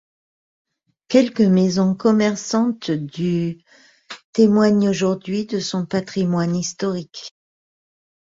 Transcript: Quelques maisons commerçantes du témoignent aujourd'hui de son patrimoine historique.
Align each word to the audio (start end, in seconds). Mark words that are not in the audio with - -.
Quelques 1.09 1.41
maisons 1.41 1.93
commerçantes 1.93 2.89
du 2.89 3.63
témoignent 4.33 4.89
aujourd'hui 4.89 5.45
de 5.45 5.59
son 5.59 5.85
patrimoine 5.85 6.55
historique. 6.55 7.35